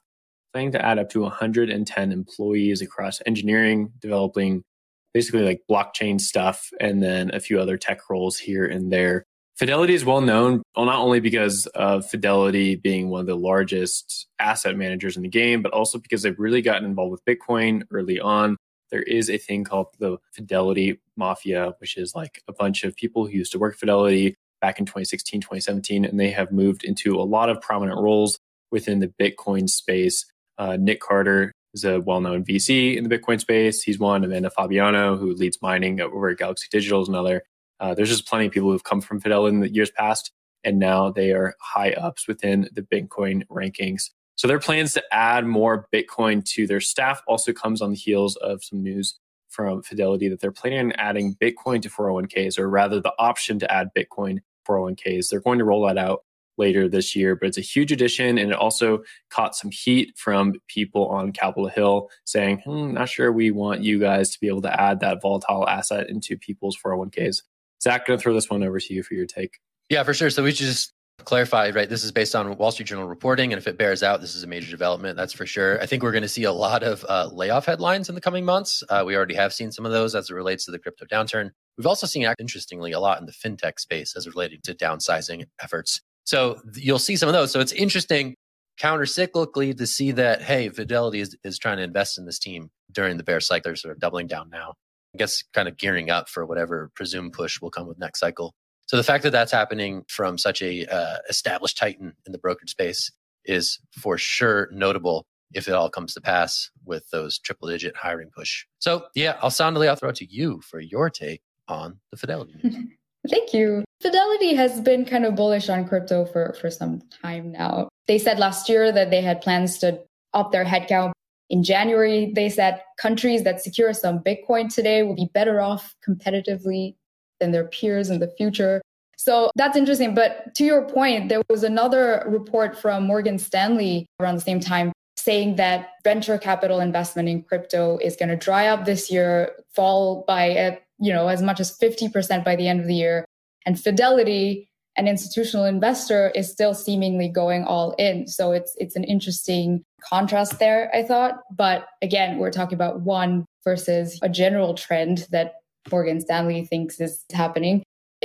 planning 0.53 0.73
to 0.73 0.85
add 0.85 0.99
up 0.99 1.09
to 1.11 1.21
110 1.21 2.13
employees 2.13 2.83
across 2.83 3.21
engineering, 3.25 3.93
developing 4.01 4.65
basically 5.13 5.43
like 5.43 5.63
blockchain 5.71 6.21
stuff, 6.21 6.71
and 6.81 7.03
then 7.03 7.31
a 7.35 7.41
few 7.41 7.61
other 7.61 7.77
tech 7.77 8.09
roles 8.09 8.39
here 8.39 8.65
and 8.65 8.93
there. 8.93 9.25
Fidelity 9.57 9.93
is 9.93 10.07
well 10.07 10.23
known, 10.23 10.63
well, 10.75 10.87
not 10.87 11.01
only 11.01 11.21
because 11.21 11.67
of 11.67 12.09
Fidelity 12.09 12.77
being 12.77 13.11
one 13.11 13.21
of 13.21 13.27
the 13.27 13.37
largest 13.37 14.27
asset 14.39 14.75
managers 14.75 15.17
in 15.17 15.23
the 15.23 15.29
game, 15.29 15.61
but 15.61 15.73
also 15.73 15.99
because 15.99 16.23
they've 16.23 16.39
really 16.39 16.63
gotten 16.63 16.87
involved 16.87 17.13
with 17.13 17.25
Bitcoin 17.27 17.83
early 17.91 18.19
on. 18.19 18.57
There 18.91 19.03
is 19.03 19.29
a 19.29 19.37
thing 19.37 19.65
called 19.65 19.89
the 19.99 20.17
Fidelity 20.33 20.99
Mafia, 21.17 21.75
which 21.79 21.99
is 21.99 22.15
like 22.15 22.43
a 22.49 22.55
bunch 22.55 22.85
of 22.85 22.97
people 22.97 23.27
who 23.27 23.33
used 23.33 23.53
to 23.53 23.59
work 23.59 23.77
Fidelity 23.77 24.35
back 24.63 24.79
in 24.79 24.87
2016, 24.87 25.43
2017, 25.43 26.07
and 26.07 26.19
they 26.19 26.31
have 26.31 26.51
moved 26.53 26.83
into 26.83 27.21
a 27.21 27.23
lot 27.23 27.51
of 27.51 27.61
prominent 27.61 28.01
roles 28.01 28.39
within 28.71 29.01
the 29.01 29.13
Bitcoin 29.21 29.69
space. 29.69 30.25
Uh, 30.59 30.77
Nick 30.81 31.01
Carter 31.01 31.53
is 31.75 31.85
a 31.85 32.01
well-known 32.01 32.45
VC 32.45 32.97
in 32.97 33.09
the 33.09 33.19
Bitcoin 33.19 33.41
space. 33.41 33.83
He's 33.83 33.99
one. 33.99 34.25
Amanda 34.25 34.51
Fabiano, 34.51 35.17
who 35.17 35.35
leads 35.35 35.61
mining 35.63 36.01
over 36.01 36.29
at 36.29 36.39
Galaxy 36.39 36.67
Digital, 36.71 37.03
is 37.03 37.09
another. 37.09 37.45
Uh, 37.79 37.95
there's 37.95 38.11
just 38.11 38.29
plenty 38.29 38.47
of 38.47 38.53
people 38.53 38.71
who've 38.71 38.85
come 38.85 39.01
from 39.01 39.21
Fidelity 39.21 39.55
in 39.55 39.61
the 39.61 39.73
years 39.73 39.91
past, 39.91 40.33
and 40.65 40.79
now 40.79 41.11
they 41.11 41.31
are 41.31 41.55
high 41.61 41.93
ups 41.93 42.29
within 42.29 42.69
the 42.73 42.83
Bitcoin 42.83 43.47
rankings. 43.49 44.11
So 44.37 44.49
their 44.49 44.59
plans 44.59 44.95
to 44.95 45.03
add 45.13 45.47
more 45.47 45.87
Bitcoin 45.93 46.45
to 46.55 46.67
their 46.67 46.81
staff 46.81 47.23
also 47.27 47.53
comes 47.53 47.83
on 47.83 47.91
the 47.91 47.97
heels 47.97 48.37
of 48.37 48.65
some 48.65 48.83
news 48.83 49.19
from 49.49 49.83
Fidelity 49.83 50.29
that 50.29 50.41
they're 50.41 50.53
planning 50.53 50.79
on 50.79 50.93
adding 50.93 51.35
Bitcoin 51.35 51.83
to 51.83 51.91
401ks, 51.91 52.59
or 52.59 52.69
rather 52.69 53.01
the 53.01 53.13
option 53.19 53.59
to 53.59 53.73
add 53.73 53.91
Bitcoin 53.97 54.39
401ks. 54.69 55.29
They're 55.29 55.41
going 55.41 55.59
to 55.59 55.65
roll 55.65 55.87
that 55.87 55.99
out 55.99 56.25
later 56.61 56.89
this 56.89 57.17
year. 57.17 57.35
But 57.35 57.49
it's 57.49 57.59
a 57.59 57.63
huge 57.63 57.91
addition, 57.91 58.39
and 58.39 58.53
it 58.53 58.57
also 58.57 59.03
caught 59.31 59.57
some 59.57 59.73
heat 59.73 60.17
from 60.17 60.55
people 60.69 61.09
on 61.09 61.33
Capitol 61.33 61.69
Hill 61.69 62.09
saying, 62.25 62.61
hmm, 62.65 62.93
"Not 62.93 63.09
sure 63.09 63.33
we 63.33 63.51
want 63.51 63.83
you 63.83 63.99
guys 63.99 64.31
to 64.31 64.39
be 64.41 64.47
able 64.47 64.63
to 64.63 64.81
add 64.81 65.01
that 65.01 65.21
volatile 65.21 65.69
asset 65.69 66.09
into 66.09 66.39
people's 66.39 66.77
401ks." 66.77 67.43
Zach, 67.83 68.07
going 68.07 68.19
to 68.19 68.23
throw 68.23 68.35
this 68.35 68.51
one 68.51 68.63
over 68.63 68.79
to 68.79 68.95
you 68.95 69.03
for 69.03 69.15
your 69.15 69.27
take. 69.27 69.59
Yeah, 69.89 70.05
for 70.05 70.15
sure. 70.15 70.31
So 70.31 70.45
we 70.45 70.53
just 70.53 70.93
clarify, 71.25 71.71
right? 71.71 71.89
This 71.89 72.05
is 72.05 72.13
based 72.13 72.35
on 72.35 72.57
Wall 72.57 72.71
Street 72.71 72.87
Journal 72.87 73.07
reporting, 73.07 73.53
and 73.53 73.61
if 73.61 73.67
it 73.67 73.79
bears 73.79 74.03
out, 74.03 74.21
this 74.21 74.35
is 74.35 74.43
a 74.43 74.47
major 74.47 74.71
development. 74.71 75.17
That's 75.17 75.33
for 75.33 75.47
sure. 75.47 75.81
I 75.81 75.87
think 75.87 76.03
we're 76.03 76.13
going 76.13 76.23
to 76.23 76.29
see 76.29 76.45
a 76.45 76.53
lot 76.53 76.83
of 76.83 77.05
uh, 77.09 77.29
layoff 77.33 77.67
headlines 77.67 78.09
in 78.09 78.15
the 78.15 78.21
coming 78.21 78.45
months. 78.45 78.83
Uh, 78.89 79.03
we 79.07 79.17
already 79.17 79.35
have 79.35 79.53
seen 79.53 79.73
some 79.73 79.87
of 79.87 79.93
those 79.93 80.15
as 80.15 80.31
it 80.31 80.35
relates 80.35 80.65
to 80.67 80.71
the 80.71 80.79
crypto 80.79 81.07
downturn. 81.07 81.51
We've 81.77 81.87
also 81.87 82.07
seen, 82.07 82.27
interestingly, 82.39 82.93
a 82.93 83.01
lot 83.01 83.21
in 83.21 83.27
the 83.27 83.33
fintech 83.33 83.79
space 83.79 84.15
as 84.17 84.27
related 84.27 84.63
to 84.65 84.75
downsizing 84.75 85.45
efforts. 85.63 86.01
So 86.31 86.61
you'll 86.77 87.01
see 87.01 87.17
some 87.17 87.29
of 87.29 87.33
those. 87.33 87.51
So 87.51 87.59
it's 87.59 87.73
interesting 87.73 88.37
counter 88.79 89.05
cyclically 89.05 89.77
to 89.77 89.85
see 89.85 90.13
that, 90.13 90.41
hey, 90.41 90.69
Fidelity 90.69 91.19
is, 91.19 91.37
is 91.43 91.59
trying 91.59 91.79
to 91.79 91.83
invest 91.83 92.19
in 92.19 92.25
this 92.25 92.39
team 92.39 92.71
during 92.93 93.17
the 93.17 93.25
bear 93.25 93.41
cycle. 93.41 93.71
They're 93.71 93.75
sort 93.75 93.97
of 93.97 93.99
doubling 93.99 94.29
down 94.29 94.49
now. 94.49 94.75
I 95.13 95.19
guess 95.19 95.43
kind 95.53 95.67
of 95.67 95.77
gearing 95.77 96.09
up 96.09 96.29
for 96.29 96.47
whatever 96.47 96.93
presumed 96.95 97.33
push 97.33 97.61
will 97.61 97.73
come 97.73 97.89
with 97.89 97.99
next 97.99 98.21
cycle. 98.21 98.55
So 98.87 98.97
the 98.97 99.03
fact 99.03 99.25
that 99.25 99.33
that's 99.33 99.51
happening 99.51 100.05
from 100.07 100.39
such 100.39 100.63
a 100.63 100.87
uh, 100.87 101.17
established 101.29 101.77
titan 101.77 102.13
in 102.25 102.31
the 102.31 102.39
brokerage 102.39 102.71
space 102.71 103.11
is 103.45 103.81
for 104.01 104.17
sure 104.17 104.69
notable 104.71 105.27
if 105.53 105.67
it 105.67 105.75
all 105.75 105.91
comes 105.91 106.15
to 106.15 106.21
pass 106.21 106.71
with 106.85 107.11
those 107.11 107.41
triple 107.41 107.67
digit 107.67 107.97
hiring 107.97 108.31
push. 108.33 108.67
So 108.79 109.07
yeah, 109.17 109.37
I'll 109.43 109.51
sound 109.51 109.77
I'll 109.79 109.97
throw 109.97 110.11
it 110.11 110.17
to 110.17 110.33
you 110.33 110.61
for 110.61 110.79
your 110.79 111.11
take 111.11 111.43
on 111.67 111.99
the 112.13 112.17
Fidelity 112.17 112.55
news. 112.63 112.77
Thank 113.29 113.53
you. 113.53 113.85
Fidelity 114.01 114.55
has 114.55 114.81
been 114.81 115.05
kind 115.05 115.27
of 115.27 115.35
bullish 115.35 115.69
on 115.69 115.87
crypto 115.87 116.25
for, 116.25 116.57
for 116.61 116.71
some 116.71 117.03
time 117.23 117.53
now. 117.53 117.89
They 118.07 118.19
said 118.19 118.39
last 118.39 118.69
year 118.69 118.91
that 118.93 119.11
they 119.11 119.21
had 119.21 119.43
plans 119.43 119.79
to 119.79 120.01
up 120.33 120.53
their 120.53 120.65
headcount. 120.65 121.13
In 121.51 121.63
January, 121.63 122.33
they 122.35 122.49
said 122.49 122.81
countries 122.99 123.43
that 123.43 123.61
secure 123.61 123.93
some 123.93 124.21
Bitcoin 124.21 124.73
today 124.73 125.03
will 125.03 125.17
be 125.17 125.29
better 125.35 125.61
off 125.61 125.95
competitively 126.07 126.95
than 127.41 127.51
their 127.51 127.65
peers 127.65 128.09
in 128.09 128.21
the 128.21 128.33
future. 128.39 128.81
So 129.17 129.51
that's 129.55 129.77
interesting. 129.77 130.15
But 130.15 130.55
to 130.55 130.65
your 130.65 130.89
point, 130.89 131.29
there 131.29 131.43
was 131.51 131.63
another 131.63 132.25
report 132.27 132.79
from 132.79 133.07
Morgan 133.07 133.39
Stanley 133.39 134.07
around 134.19 134.37
the 134.37 134.41
same 134.41 134.61
time 134.61 134.93
saying 135.17 135.57
that 135.57 135.91
venture 136.05 136.39
capital 136.39 136.81
investment 136.81 137.29
in 137.29 137.43
crypto 137.43 137.99
is 137.99 138.17
going 138.17 138.31
to 138.31 138.37
dry 138.37 138.69
up 138.69 138.87
this 138.87 139.11
year, 139.11 139.53
fall 139.75 140.25
by 140.27 140.45
a, 140.45 140.79
you 141.01 141.13
know 141.13 141.29
as 141.29 141.43
much 141.43 141.61
as 141.61 141.77
50% 141.77 142.45
by 142.45 142.57
the 142.57 142.69
end 142.69 142.81
of 142.81 142.87
the 142.87 142.95
year. 142.95 143.25
And 143.67 143.81
Fidelity, 143.81 144.71
an 144.97 145.07
institutional 145.07 145.65
investor, 145.67 146.31
is 146.35 146.51
still 146.51 146.75
seemingly 146.75 147.29
going 147.29 147.65
all 147.65 147.93
in. 147.99 148.27
So 148.27 148.53
it's 148.53 148.75
it's 148.79 148.97
an 148.97 149.05
interesting 149.05 149.83
contrast 150.09 150.59
there, 150.59 150.91
I 150.95 151.03
thought. 151.03 151.41
But 151.55 151.87
again, 152.03 152.39
we're 152.39 152.51
talking 152.51 152.75
about 152.75 153.01
one 153.01 153.45
versus 153.65 154.19
a 154.23 154.29
general 154.29 154.75
trend 154.75 155.27
that 155.31 155.55
Morgan 155.91 156.21
Stanley 156.21 156.65
thinks 156.65 157.01
is 157.01 157.25
happening. 157.33 157.83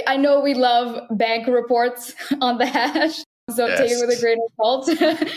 I 0.08 0.18
know 0.18 0.42
we 0.42 0.54
love 0.54 1.02
bank 1.12 1.48
reports 1.48 2.14
on 2.42 2.58
the 2.58 2.66
hash, 2.66 3.24
so 3.56 3.68
yes. 3.68 3.80
take 3.80 3.92
it 3.92 4.08
with 4.08 4.18
a 4.18 4.22
grain 4.22 4.38
of 4.44 4.52
salt. 4.58 4.90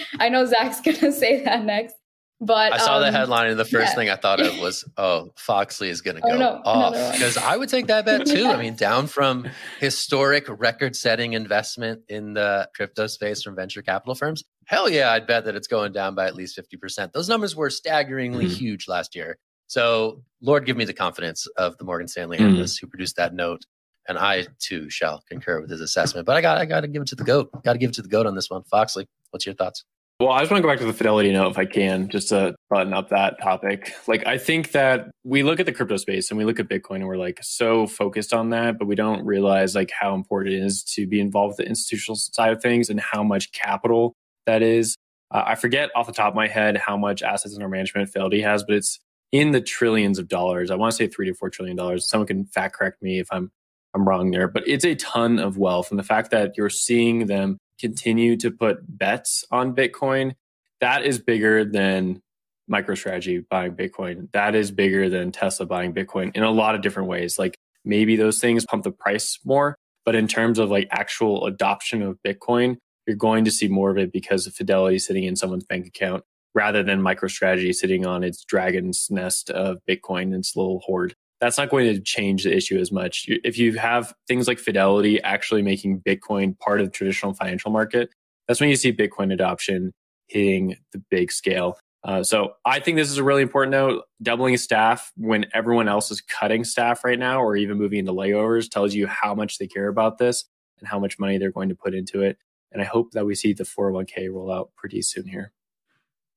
I 0.21 0.29
know 0.29 0.45
Zach's 0.45 0.81
going 0.81 0.97
to 0.99 1.13
say 1.13 1.45
that 1.45 1.65
next. 1.65 1.95
But 2.41 2.73
I 2.73 2.79
saw 2.79 2.97
um, 2.97 3.03
the 3.03 3.11
headline, 3.11 3.51
and 3.51 3.59
the 3.59 3.65
first 3.65 3.91
yeah. 3.91 3.95
thing 3.95 4.11
I 4.11 4.17
thought 4.17 4.41
of 4.41 4.59
was, 4.61 4.85
"Oh, 4.97 5.33
Foxley 5.37 5.89
is 5.89 6.03
going 6.03 6.19
to 6.19 6.23
oh, 6.25 6.29
go 6.29 6.35
oh, 6.35 6.39
no, 6.39 6.63
off." 6.65 7.13
Because 7.13 7.37
I 7.37 7.57
would 7.57 7.69
take 7.69 7.89
that 7.89 8.05
bet 8.05 8.27
too. 8.27 8.43
yeah. 8.43 8.53
I 8.53 8.57
mean, 8.57 8.75
down 8.77 9.09
from 9.09 9.49
historic, 9.81 10.47
record-setting 10.49 11.33
investment 11.33 12.03
in 12.09 12.35
the 12.35 12.69
crypto 12.77 13.09
space 13.09 13.43
from 13.43 13.57
venture 13.57 13.83
capital 13.83 14.15
firms. 14.15 14.45
Hell 14.67 14.89
yeah, 14.89 15.11
I'd 15.11 15.27
bet 15.27 15.47
that 15.47 15.57
it's 15.57 15.67
going 15.67 15.93
down 15.93 16.15
by 16.15 16.27
at 16.27 16.37
least 16.37 16.55
fifty 16.55 16.77
percent. 16.77 17.13
Those 17.13 17.29
numbers 17.29 17.57
were 17.57 17.71
staggeringly 17.71 18.45
mm-hmm. 18.45 18.55
huge 18.55 18.87
last 18.87 19.17
year. 19.17 19.39
So, 19.67 20.23
Lord, 20.41 20.65
give 20.65 20.77
me 20.77 20.85
the 20.85 20.95
confidence 20.95 21.47
of 21.57 21.77
the 21.79 21.85
Morgan 21.85 22.07
Stanley 22.07 22.39
mm-hmm. 22.39 22.51
analyst 22.51 22.81
who 22.81 22.87
produced 22.87 23.17
that 23.17 23.35
note 23.35 23.67
and 24.09 24.19
I 24.19 24.47
too 24.59 24.89
shall 24.89 25.23
concur 25.29 25.61
with 25.61 25.71
his 25.71 25.81
assessment. 25.81 26.27
But 26.27 26.37
I 26.37 26.41
got 26.41 26.59
I 26.59 26.65
got 26.65 26.81
to 26.81 26.89
give 26.89 27.03
it 27.03 27.09
to 27.09 27.15
the 27.15 27.25
goat. 27.25 27.51
Got 27.63 27.75
to 27.75 27.79
give 27.79 27.91
it 27.91 27.95
to 27.95 28.03
the 28.03 28.09
goat 28.09 28.27
on 28.27 28.35
this 28.35 28.49
one. 28.49 28.63
Foxley, 28.63 29.07
what's 29.31 29.45
your 29.45 29.55
thoughts? 29.55 29.85
Well, 30.21 30.31
I 30.31 30.41
just 30.41 30.51
want 30.51 30.63
to 30.63 30.67
go 30.67 30.73
back 30.73 30.81
to 30.81 30.85
the 30.85 30.93
fidelity 30.93 31.31
note 31.31 31.53
if 31.53 31.59
I 31.59 31.65
can, 31.65 32.09
just 32.09 32.31
to 32.31 32.57
button 32.69 32.93
up 32.93 33.11
that 33.11 33.41
topic. 33.41 33.93
Like, 34.09 34.27
I 34.27 34.37
think 34.37 34.73
that 34.73 35.13
we 35.23 35.45
look 35.45 35.61
at 35.61 35.67
the 35.67 35.73
crypto 35.73 35.97
space 35.97 36.31
and 36.31 36.39
we 36.39 36.45
look 36.45 36.59
at 36.59 36.69
Bitcoin 36.69 36.97
and 36.97 37.07
we're 37.07 37.17
like 37.17 37.39
so 37.41 37.87
focused 37.87 38.35
on 38.35 38.51
that, 38.51 38.81
but 38.81 38.89
we 38.89 38.97
don't 38.97 39.25
realize 39.25 39.77
like 39.77 39.93
how 39.93 40.17
important 40.17 40.57
it 40.57 40.65
is 40.65 40.83
to 40.95 41.07
be 41.07 41.21
involved 41.21 41.53
with 41.53 41.59
the 41.59 41.69
institutional 41.69 42.17
side 42.17 42.53
of 42.53 42.61
things 42.61 42.91
and 42.91 42.99
how 42.99 43.23
much 43.23 43.53
capital 43.53 44.13
that 44.47 44.61
is. 44.61 44.97
Uh, 45.31 45.45
I 45.47 45.55
forget 45.55 45.91
off 45.95 46.09
the 46.09 46.13
top 46.13 46.33
of 46.33 46.35
my 46.35 46.49
head 46.49 46.77
how 46.79 46.97
much 46.97 47.23
assets 47.23 47.55
under 47.55 47.69
management 47.69 48.09
Fidelity 48.11 48.41
has, 48.41 48.65
but 48.65 48.75
it's 48.75 48.99
in 49.31 49.53
the 49.53 49.61
trillions 49.61 50.19
of 50.19 50.27
dollars. 50.27 50.73
I 50.73 50.75
want 50.75 50.91
to 50.91 50.97
say 50.97 51.07
three 51.07 51.27
to 51.29 51.35
four 51.35 51.49
trillion 51.49 51.77
dollars. 51.77 52.11
Someone 52.11 52.27
can 52.27 52.45
fact 52.47 52.75
correct 52.75 53.01
me 53.03 53.21
if 53.21 53.29
I'm 53.31 53.53
I'm 53.95 54.09
wrong 54.09 54.33
there, 54.33 54.49
but 54.49 54.67
it's 54.67 54.85
a 54.85 54.97
ton 54.97 55.39
of 55.39 55.59
wealth. 55.59 55.91
And 55.91 55.99
the 55.99 56.05
fact 56.05 56.33
that 56.33 56.57
you're 56.57 56.71
seeing 56.71 57.27
them 57.27 57.59
continue 57.79 58.37
to 58.37 58.51
put 58.51 58.79
bets 58.99 59.45
on 59.51 59.75
Bitcoin, 59.75 60.35
that 60.81 61.05
is 61.05 61.19
bigger 61.19 61.65
than 61.65 62.23
MicroStrategy 62.71 63.49
buying 63.49 63.73
Bitcoin. 63.75 64.31
That 64.33 64.55
is 64.55 64.71
bigger 64.71 65.09
than 65.09 65.33
Tesla 65.33 65.67
buying 65.67 65.93
Bitcoin 65.93 66.35
in 66.37 66.43
a 66.43 66.51
lot 66.51 66.75
of 66.75 66.83
different 66.83 67.09
ways. 67.09 67.39
Like 67.39 67.57
maybe 67.85 68.17
those 68.17 68.41
things 68.41 68.67
pump 68.67 68.85
the 68.85 68.93
price 68.93 69.39
more, 69.45 69.77
but 70.05 70.15
in 70.15 70.29
terms 70.29 70.59
of 70.59 70.71
like 70.71 70.89
actual 70.91 71.47
adoption 71.47 72.03
of 72.03 72.19
Bitcoin, 72.27 72.77
you're 73.07 73.17
going 73.17 73.45
to 73.47 73.51
see 73.51 73.69
more 73.69 73.91
of 73.91 73.99
it 73.99 74.13
because 74.13 74.47
of 74.47 74.55
Fidelity 74.55 74.99
sitting 74.99 75.25
in 75.25 75.37
someone's 75.37 75.65
bank 75.65 75.87
account 75.87 76.25
rather 76.55 76.83
than 76.83 77.01
MicroStrategy 77.01 77.75
sitting 77.75 78.05
on 78.05 78.23
its 78.23 78.45
dragon's 78.45 79.09
nest 79.11 79.51
of 79.51 79.79
Bitcoin, 79.89 80.37
its 80.37 80.57
little 80.57 80.81
hoard 80.81 81.15
that's 81.41 81.59
not 81.59 81.71
going 81.71 81.93
to 81.95 82.01
change 82.01 82.45
the 82.45 82.55
issue 82.55 82.79
as 82.79 82.91
much. 82.91 83.27
If 83.29 83.59
you 83.59 83.75
have 83.79 84.13
things 84.27 84.49
like 84.49 84.59
Fidelity 84.59 85.21
actually 85.23 85.63
making 85.63 86.01
Bitcoin 86.01 86.59
part 86.59 86.81
of 86.81 86.87
the 86.87 86.91
traditional 86.91 87.35
financial 87.35 87.71
market, 87.71 88.11
that's 88.47 88.61
when 88.61 88.71
you 88.71 88.77
see 88.77 88.93
Bitcoin 88.93 89.33
adoption 89.33 89.93
hitting 90.27 90.77
the 90.93 91.03
big 91.11 91.31
scale. 91.31 91.79
Uh, 92.05 92.23
so 92.23 92.53
I 92.65 92.81
think 92.81 92.97
this 92.97 93.11
is 93.11 93.19
a 93.19 93.25
really 93.25 93.43
important 93.43 93.73
note. 93.73 94.05
Doubling 94.23 94.57
staff 94.57 95.13
when 95.17 95.47
everyone 95.53 95.89
else 95.89 96.11
is 96.11 96.21
cutting 96.21 96.65
staff 96.65 97.05
right 97.05 97.19
now, 97.19 97.43
or 97.43 97.57
even 97.57 97.77
moving 97.77 98.01
into 98.01 98.13
layovers, 98.13 98.71
tells 98.71 98.95
you 98.95 99.07
how 99.07 99.35
much 99.35 99.59
they 99.59 99.67
care 99.67 99.89
about 99.89 100.19
this 100.19 100.45
and 100.79 100.89
how 100.89 100.99
much 100.99 101.19
money 101.19 101.39
they're 101.39 101.51
going 101.51 101.69
to 101.69 101.75
put 101.75 101.95
into 101.95 102.23
it. 102.23 102.39
And 102.73 102.81
I 102.83 102.85
hope 102.85 103.13
that 103.13 103.27
we 103.27 103.35
see 103.35 103.53
the 103.53 103.65
401k 103.65 104.33
roll 104.33 104.53
out 104.53 104.71
pretty 104.77 105.03
soon 105.03 105.27
here. 105.27 105.53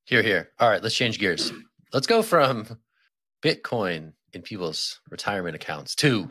Here, 0.05 0.23
here. 0.23 0.49
All 0.59 0.69
right, 0.69 0.81
let's 0.81 0.95
change 0.95 1.19
gears. 1.19 1.51
Let's 1.93 2.07
go 2.07 2.23
from 2.23 2.79
Bitcoin 3.43 4.13
in 4.33 4.41
people's 4.41 4.99
retirement 5.09 5.55
accounts 5.55 5.95
to 5.95 6.29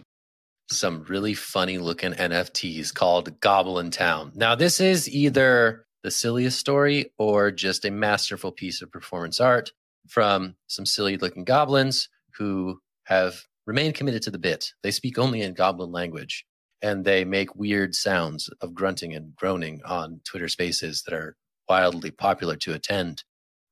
some 0.71 1.03
really 1.05 1.35
funny 1.35 1.79
looking 1.79 2.13
NFTs 2.13 2.95
called 2.95 3.41
Goblin 3.41 3.91
Town. 3.91 4.33
Now, 4.35 4.55
this 4.55 4.81
is 4.81 5.09
either 5.09 5.85
the 6.03 6.11
silliest 6.11 6.59
story 6.59 7.13
or 7.19 7.51
just 7.51 7.85
a 7.85 7.91
masterful 7.91 8.53
piece 8.53 8.81
of 8.81 8.91
performance 8.91 9.41
art 9.41 9.73
from 10.09 10.55
some 10.67 10.87
silly 10.87 11.17
looking 11.17 11.45
goblins 11.45 12.09
who 12.37 12.79
have 13.05 13.43
remained 13.67 13.95
committed 13.95 14.23
to 14.23 14.31
the 14.31 14.39
bit. 14.39 14.73
They 14.83 14.91
speak 14.91 15.19
only 15.19 15.43
in 15.43 15.55
goblin 15.55 15.93
language 15.93 16.47
and 16.83 17.05
they 17.05 17.25
make 17.25 17.55
weird 17.55 17.95
sounds 17.95 18.49
of 18.61 18.75
grunting 18.75 19.15
and 19.15 19.35
groaning 19.37 19.81
on 19.85 20.21
Twitter 20.25 20.49
spaces 20.49 21.03
that 21.03 21.15
are 21.15 21.37
wildly 21.69 22.11
popular 22.11 22.57
to 22.57 22.73
attend. 22.73 23.25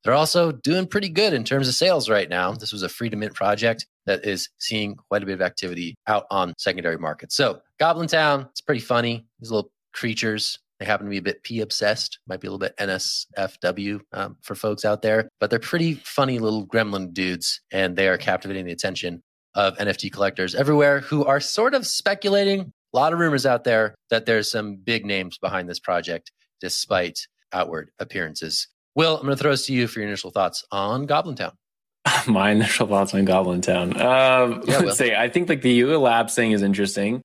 They're 0.09 0.15
also 0.15 0.53
doing 0.53 0.87
pretty 0.87 1.11
good 1.11 1.35
in 1.35 1.45
terms 1.45 1.69
of 1.69 1.75
sales 1.75 2.09
right 2.09 2.31
now. 2.31 2.53
This 2.53 2.73
was 2.73 2.83
a 2.83 2.89
free 2.89 3.11
to 3.11 3.17
mint 3.19 3.35
project 3.35 3.87
that 4.07 4.25
is 4.25 4.49
seeing 4.57 4.95
quite 4.95 5.23
a 5.23 5.27
bit 5.27 5.35
of 5.35 5.43
activity 5.43 5.97
out 6.07 6.25
on 6.31 6.55
secondary 6.57 6.97
markets. 6.97 7.37
So, 7.37 7.61
Goblin 7.79 8.09
Town, 8.09 8.47
it's 8.51 8.63
pretty 8.63 8.81
funny. 8.81 9.27
These 9.39 9.51
little 9.51 9.71
creatures, 9.93 10.61
they 10.81 10.87
happen 10.87 11.05
to 11.05 11.11
be 11.11 11.19
a 11.19 11.23
bit 11.23 11.43
P 11.43 11.61
obsessed, 11.61 12.21
might 12.27 12.41
be 12.41 12.47
a 12.47 12.51
little 12.51 12.59
bit 12.59 12.75
NSFW 12.79 14.01
um, 14.15 14.39
for 14.41 14.55
folks 14.55 14.87
out 14.87 15.03
there, 15.03 15.29
but 15.41 15.51
they're 15.51 15.59
pretty 15.59 15.93
funny 15.93 16.39
little 16.39 16.67
gremlin 16.67 17.13
dudes, 17.13 17.61
and 17.71 17.95
they 17.95 18.09
are 18.09 18.17
captivating 18.17 18.65
the 18.65 18.73
attention 18.73 19.23
of 19.55 19.77
NFT 19.77 20.11
collectors 20.11 20.55
everywhere 20.55 21.01
who 21.01 21.27
are 21.27 21.39
sort 21.39 21.75
of 21.75 21.87
speculating. 21.87 22.73
A 22.95 22.97
lot 22.97 23.13
of 23.13 23.19
rumors 23.19 23.45
out 23.45 23.65
there 23.65 23.95
that 24.09 24.25
there's 24.25 24.51
some 24.51 24.77
big 24.77 25.05
names 25.05 25.37
behind 25.37 25.69
this 25.69 25.81
project, 25.81 26.33
despite 26.63 27.27
outward 27.53 27.91
appearances. 27.99 28.69
Will, 28.99 29.17
I'm 29.17 29.27
going 29.27 29.37
to 29.37 29.41
throw 29.41 29.53
this 29.53 29.67
to 29.67 29.73
you 29.73 29.87
for 29.87 30.01
your 30.01 30.09
initial 30.09 30.33
thoughts 30.33 30.65
on 30.73 31.07
Goblin 31.07 31.37
Town. 31.37 31.53
My 32.27 32.51
initial 32.51 32.89
thoughts 32.89 33.15
on 33.15 33.25
Goblin 33.27 33.61
Town. 33.61 33.93
Um, 33.93 34.65
yeah, 34.67 34.79
let's 34.79 34.99
say 34.99 35.15
I 35.15 35.29
think 35.29 35.49
like 35.49 35.63
the 35.63 35.71
Yuga 35.71 36.01
Labs 36.01 36.35
thing 36.35 36.51
is 36.51 36.63
interesting. 36.63 37.23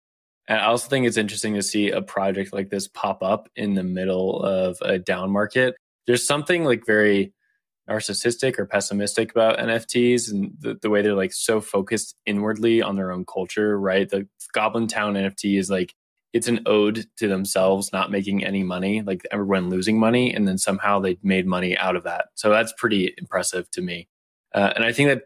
And 0.48 0.60
I 0.60 0.65
also 0.65 0.88
think 0.88 1.08
it's 1.08 1.18
interesting 1.18 1.56
to 1.56 1.63
see 1.63 1.89
a 1.89 2.03
project 2.03 2.53
like 2.53 2.70
this 2.70 2.88
pop 2.88 3.24
up 3.24 3.50
in 3.56 3.74
the 3.74 3.82
middle 3.82 4.44
of 4.44 4.77
a 4.84 5.00
down 5.00 5.32
market. 5.32 5.74
There's 6.06 6.27
something 6.27 6.63
like 6.63 6.86
very 6.86 7.34
narcissistic 7.89 8.60
or 8.60 8.68
pessimistic 8.68 9.32
about 9.32 9.58
NFTs 9.58 10.32
and 10.32 10.51
the, 10.60 10.77
the 10.80 10.92
way 10.92 11.01
they're 11.01 11.15
like 11.15 11.34
so 11.34 11.60
focused 11.60 12.15
inwardly 12.27 12.84
on 12.84 12.98
their 12.98 13.12
own 13.12 13.25
culture, 13.25 13.80
right? 13.80 14.08
The 14.08 14.27
Goblin 14.53 14.86
Town 14.86 15.15
NFT 15.15 15.58
is 15.58 15.72
like 15.72 15.96
it's 16.34 16.48
an 16.48 16.62
ode 16.66 17.06
to 17.18 17.28
themselves 17.28 17.94
not 17.94 18.12
making 18.12 18.44
any 18.44 18.63
money, 18.63 19.04
like 19.04 19.25
everyone 19.32 19.70
losing 19.70 20.00
money, 20.00 20.34
and 20.34 20.48
then 20.48 20.58
somehow 20.58 21.00
they 21.00 21.18
made 21.22 21.46
money 21.46 21.78
out 21.78 21.96
of 21.96 22.04
that. 22.04 22.25
So 22.34 22.50
that's 22.50 22.74
pretty 22.75 23.13
impressive 23.18 23.70
to 23.72 23.82
me. 23.82 24.08
Uh, 24.54 24.74
and 24.75 24.84
I 24.84 24.92
think 24.92 25.10
that 25.10 25.24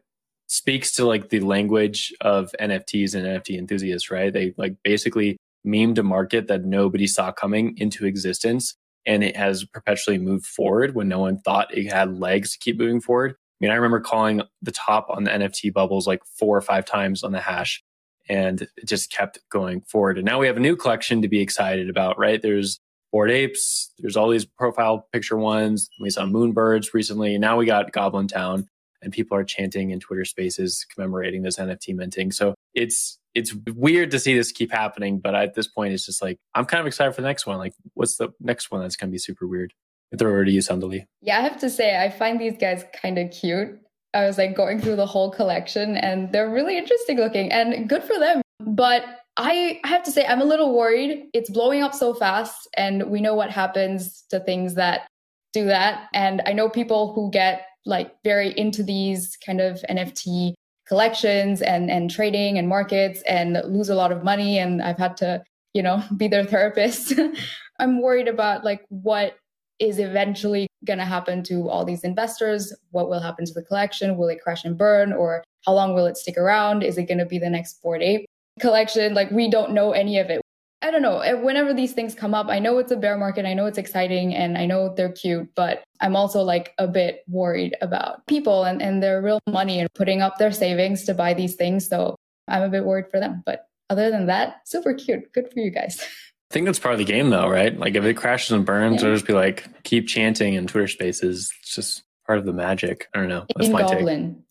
speaks 0.48 0.92
to 0.94 1.06
like 1.06 1.30
the 1.30 1.40
language 1.40 2.14
of 2.22 2.54
NFTs 2.60 3.16
and 3.16 3.26
NFT 3.26 3.58
enthusiasts, 3.58 4.12
right? 4.12 4.32
They 4.32 4.54
like 4.58 4.76
basically 4.84 5.38
memed 5.66 5.98
a 5.98 6.04
market 6.04 6.48
that 6.48 6.66
nobody 6.66 7.08
saw 7.08 7.32
coming 7.32 7.76
into 7.78 8.06
existence 8.06 8.76
and 9.06 9.24
it 9.24 9.36
has 9.38 9.64
perpetually 9.64 10.18
moved 10.18 10.46
forward 10.46 10.94
when 10.94 11.08
no 11.08 11.20
one 11.20 11.40
thought 11.40 11.76
it 11.76 11.92
had 11.92 12.20
legs 12.20 12.52
to 12.52 12.60
keep 12.60 12.78
moving 12.78 13.02
forward. 13.02 13.32
I 13.32 13.66
mean, 13.66 13.72
I 13.72 13.76
remember 13.76 14.02
calling 14.02 14.42
the 14.62 14.72
top 14.72 15.08
on 15.10 15.24
the 15.24 15.32
NFT 15.32 15.74
bubbles 15.74 16.06
like 16.06 16.22
four 16.38 16.56
or 16.56 16.62
five 16.62 16.86
times 16.86 17.24
on 17.24 17.32
the 17.32 17.40
hash 17.40 17.84
and 18.30 18.62
it 18.62 18.86
just 18.86 19.12
kept 19.12 19.40
going 19.50 19.82
forward. 19.82 20.18
And 20.18 20.26
now 20.26 20.40
we 20.40 20.48
have 20.48 20.58
a 20.58 20.62
new 20.62 20.76
collection 20.76 21.22
to 21.22 21.28
be 21.28 21.42
excited 21.42 21.90
about, 21.90 22.18
right? 22.18 22.42
There's 22.42 22.80
Bored 23.12 23.32
Apes, 23.32 23.92
there's 24.00 24.18
all 24.18 24.30
these 24.30 24.46
profile 24.46 25.08
picture 25.14 25.38
ones. 25.38 25.90
We 26.02 26.10
saw 26.10 26.24
Moonbirds 26.24 26.94
recently. 26.94 27.38
Now 27.38 27.58
we 27.58 27.66
got 27.66 27.92
Goblin 27.94 28.28
Town, 28.28 28.68
and 29.02 29.14
people 29.14 29.38
are 29.38 29.44
chanting 29.44 29.92
in 29.92 30.00
Twitter 30.00 30.26
spaces 30.26 30.86
commemorating 30.94 31.42
this 31.42 31.58
NFT 31.58 31.96
minting. 31.96 32.32
So 32.32 32.54
it's 32.74 33.18
it's 33.34 33.54
weird 33.76 34.12
to 34.12 34.20
see 34.20 34.36
this 34.36 34.52
keep 34.52 34.72
happening, 34.72 35.20
but 35.20 35.36
at 35.36 35.54
this 35.54 35.68
point, 35.68 35.94
it's 35.94 36.06
just 36.06 36.22
like 36.22 36.38
I'm 36.56 36.66
kind 36.66 36.82
of 36.82 36.88
excited 36.88 37.14
for 37.14 37.22
the 37.22 37.28
next 37.28 37.46
one. 37.46 37.58
Like, 37.60 37.74
what's 37.94 38.18
the 38.18 38.30
next 38.40 38.72
one 38.72 38.82
that's 38.82 38.96
going 38.96 39.10
to 39.10 39.12
be 39.12 39.20
super 39.20 39.48
weird? 39.48 39.74
Throw 40.18 40.32
over 40.32 40.46
to 40.46 40.52
you, 40.52 40.62
Sandali. 40.62 41.06
Yeah, 41.22 41.38
I 41.38 41.42
have 41.42 41.60
to 41.60 41.70
say, 41.70 42.02
I 42.02 42.10
find 42.10 42.40
these 42.40 42.58
guys 42.60 42.84
kind 43.02 43.18
of 43.18 43.30
cute. 43.30 43.80
I 44.14 44.26
was 44.26 44.38
like 44.38 44.56
going 44.56 44.80
through 44.80 44.96
the 44.96 45.06
whole 45.06 45.32
collection 45.32 45.98
and 45.98 46.32
they're 46.32 46.50
really 46.50 46.78
interesting 46.78 47.18
looking 47.18 47.52
and 47.52 47.88
good 47.88 48.04
for 48.04 48.18
them. 48.18 48.42
But 48.60 49.04
I 49.38 49.80
have 49.84 50.04
to 50.04 50.12
say, 50.12 50.26
I'm 50.26 50.42
a 50.42 50.46
little 50.46 50.76
worried. 50.76 51.30
It's 51.34 51.50
blowing 51.50 51.84
up 51.84 51.94
so 51.94 52.14
fast, 52.14 52.68
and 52.76 53.04
we 53.04 53.22
know 53.22 53.36
what 53.36 53.52
happens 53.52 54.24
to 54.32 54.40
things 54.40 54.74
that 54.76 55.08
do 55.54 55.66
that. 55.66 56.08
And 56.14 56.42
I 56.46 56.54
know 56.54 56.70
people 56.70 57.14
who 57.14 57.30
get 57.30 57.68
like 57.86 58.12
very 58.24 58.58
into 58.58 58.84
these 58.84 59.38
kind 59.46 59.62
of 59.62 59.84
NFT 59.90 60.54
collections 60.88 61.62
and 61.62 61.92
and 61.92 62.10
trading 62.10 62.58
and 62.58 62.68
markets 62.68 63.22
and 63.28 63.62
lose 63.66 63.90
a 63.90 63.96
lot 63.96 64.12
of 64.12 64.24
money 64.24 64.58
and 64.58 64.82
I've 64.82 64.98
had 64.98 65.18
to, 65.18 65.44
you 65.74 65.84
know, 65.84 66.04
be 66.18 66.28
their 66.28 66.44
therapist. 66.44 67.14
I'm 67.80 68.02
worried 68.02 68.28
about 68.28 68.64
like 68.64 68.86
what 68.90 69.38
is 69.80 70.00
eventually 70.00 70.68
going 70.86 71.00
to 71.00 71.06
happen 71.06 71.44
to 71.44 71.70
all 71.70 71.86
these 71.86 72.04
investors? 72.04 72.74
What 72.92 73.10
will 73.10 73.20
happen 73.20 73.46
to 73.46 73.54
the 73.54 73.64
collection? 73.64 74.18
Will 74.18 74.30
it 74.30 74.42
crash 74.42 74.66
and 74.66 74.78
burn 74.78 75.14
or 75.14 75.44
how 75.66 75.74
long 75.74 75.94
will 75.94 76.06
it 76.06 76.18
stick 76.18 76.38
around? 76.38 76.84
Is 76.84 76.98
it 76.98 77.04
going 77.04 77.18
to 77.20 77.26
be 77.26 77.40
the 77.40 77.50
next 77.50 77.82
Bored 77.82 78.02
Ape 78.02 78.26
collection? 78.60 79.14
Like 79.14 79.32
we 79.32 79.50
don't 79.50 79.72
know 79.72 79.92
any 79.92 80.18
of 80.20 80.30
it. 80.30 80.42
I 80.82 80.92
don't 80.92 81.02
know. 81.02 81.18
Uh, 81.18 81.38
whenever 81.38 81.74
these 81.74 81.94
things 81.94 82.14
come 82.14 82.36
up, 82.36 82.48
I 82.48 82.60
know 82.60 82.78
it's 82.78 82.92
a 82.92 82.98
bear 82.98 83.18
market. 83.18 83.46
I 83.46 83.56
know 83.56 83.66
it's 83.66 83.80
exciting 83.80 84.36
and 84.36 84.58
I 84.58 84.66
know 84.68 84.94
they're 84.94 85.12
cute, 85.12 85.50
but 85.56 85.84
I'm 86.02 86.16
also 86.16 86.42
like 86.44 86.74
a 86.78 86.88
bit 86.88 87.24
worried 87.28 87.76
about 87.82 88.26
people 88.28 88.64
and, 88.64 88.82
and 88.82 89.02
their 89.02 89.22
real 89.22 89.40
money 89.50 89.80
and 89.80 89.90
putting 89.96 90.22
up 90.22 90.38
their 90.38 90.52
savings 90.52 91.04
to 91.06 91.16
buy 91.16 91.34
these 91.34 91.56
things. 91.56 91.88
So 91.88 92.16
I'm 92.48 92.62
a 92.62 92.70
bit 92.70 92.86
worried 92.86 93.10
for 93.10 93.20
them. 93.20 93.42
But 93.46 93.66
other 93.90 94.12
than 94.12 94.28
that, 94.28 94.68
super 94.68 94.94
cute. 94.94 95.32
Good 95.34 95.52
for 95.52 95.60
you 95.60 95.72
guys. 95.72 96.00
I 96.50 96.54
think 96.54 96.66
that's 96.66 96.80
part 96.80 96.94
of 96.94 97.00
the 97.00 97.06
game 97.06 97.30
though, 97.30 97.50
right? 97.50 97.78
Like 97.78 97.96
if 97.96 98.04
it 98.06 98.16
crashes 98.16 98.52
and 98.52 98.66
burns, 98.66 99.02
yeah. 99.02 99.08
it'll 99.08 99.16
just 99.16 99.28
be 99.28 99.34
like 99.34 99.84
keep 99.84 100.08
chanting 100.08 100.54
in 100.54 100.68
Twitter 100.68 100.88
spaces. 100.88 101.52
It's 101.62 101.76
just 101.76 102.04
part 102.26 102.40
of 102.40 102.46
the 102.46 102.54
magic. 102.54 103.08
I 103.14 103.20
don't 103.20 103.30
know. 103.30 103.46
That's 103.56 103.68
in 103.68 103.74
my 103.74 103.82
Goblin. 103.82 104.36
take. 104.36 104.44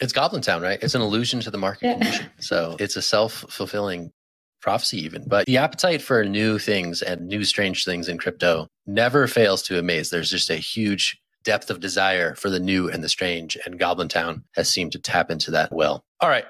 It's 0.00 0.12
Goblin 0.12 0.42
Town, 0.42 0.62
right? 0.62 0.82
It's 0.82 0.96
an 0.96 1.00
allusion 1.00 1.40
to 1.40 1.50
the 1.50 1.58
market 1.58 1.86
yeah. 1.86 1.92
condition. 1.94 2.26
So 2.40 2.76
it's 2.80 2.96
a 2.96 3.02
self 3.02 3.44
fulfilling 3.48 4.10
prophecy 4.60 4.98
even. 5.04 5.24
But 5.26 5.46
the 5.46 5.58
appetite 5.58 6.02
for 6.02 6.24
new 6.24 6.58
things 6.58 7.02
and 7.02 7.28
new 7.28 7.44
strange 7.44 7.84
things 7.84 8.08
in 8.08 8.18
crypto 8.18 8.68
never 8.86 9.26
fails 9.26 9.62
to 9.64 9.78
amaze. 9.78 10.10
There's 10.10 10.30
just 10.30 10.50
a 10.50 10.56
huge 10.56 11.20
depth 11.44 11.70
of 11.70 11.80
desire 11.80 12.34
for 12.34 12.50
the 12.50 12.60
new 12.60 12.88
and 12.88 13.02
the 13.02 13.08
strange, 13.08 13.58
and 13.64 13.78
Goblin 13.78 14.08
Town 14.08 14.44
has 14.54 14.68
seemed 14.68 14.92
to 14.92 14.98
tap 14.98 15.30
into 15.30 15.50
that 15.52 15.72
well. 15.72 16.04
All 16.20 16.28
right, 16.28 16.44